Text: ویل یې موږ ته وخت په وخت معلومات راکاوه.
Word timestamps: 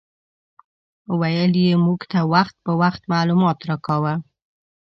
ویل 1.19 1.53
یې 1.65 1.73
موږ 1.85 1.99
ته 2.11 2.19
وخت 2.33 2.55
په 2.65 2.71
وخت 2.81 3.01
معلومات 3.13 3.57
راکاوه. 3.69 4.13